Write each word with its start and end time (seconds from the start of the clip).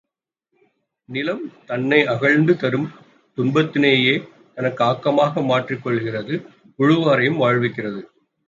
நிலம் 1.09 1.43
தன்னை 1.65 1.99
அகழ்ந்து 2.05 2.53
தரும் 2.57 2.87
துன்பத்தினையே 3.37 4.15
தனக்கு 4.57 4.83
ஆக்கமாக 4.83 5.45
மாற்றிக் 5.45 5.83
கொள்கிறது 5.83 6.35
உழுவாரையும் 6.79 7.41
வாழ்விக்கிறது. 7.43 8.01